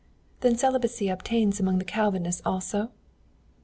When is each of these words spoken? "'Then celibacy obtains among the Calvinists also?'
"'Then 0.39 0.57
celibacy 0.57 1.09
obtains 1.09 1.59
among 1.59 1.77
the 1.77 1.85
Calvinists 1.85 2.41
also?' 2.43 2.89